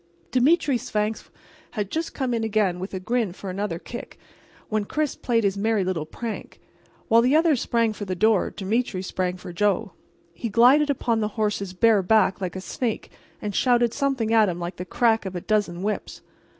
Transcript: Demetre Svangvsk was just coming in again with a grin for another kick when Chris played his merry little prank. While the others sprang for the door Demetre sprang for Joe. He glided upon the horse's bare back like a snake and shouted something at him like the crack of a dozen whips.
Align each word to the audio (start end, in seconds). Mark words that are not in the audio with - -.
Demetre 0.31 0.79
Svangvsk 0.79 1.29
was 1.77 1.85
just 1.85 2.15
coming 2.15 2.37
in 2.37 2.43
again 2.43 2.79
with 2.79 2.95
a 2.95 2.99
grin 2.99 3.31
for 3.33 3.51
another 3.51 3.77
kick 3.77 4.17
when 4.67 4.83
Chris 4.83 5.13
played 5.15 5.43
his 5.43 5.55
merry 5.59 5.83
little 5.83 6.07
prank. 6.07 6.59
While 7.07 7.21
the 7.21 7.35
others 7.35 7.61
sprang 7.61 7.93
for 7.93 8.05
the 8.05 8.15
door 8.15 8.49
Demetre 8.49 9.03
sprang 9.03 9.37
for 9.37 9.53
Joe. 9.53 9.91
He 10.33 10.49
glided 10.49 10.89
upon 10.89 11.19
the 11.19 11.27
horse's 11.37 11.75
bare 11.75 12.01
back 12.01 12.41
like 12.41 12.55
a 12.55 12.61
snake 12.61 13.11
and 13.43 13.53
shouted 13.53 13.93
something 13.93 14.33
at 14.33 14.49
him 14.49 14.59
like 14.59 14.77
the 14.77 14.85
crack 14.85 15.23
of 15.27 15.35
a 15.35 15.41
dozen 15.41 15.83
whips. 15.83 16.21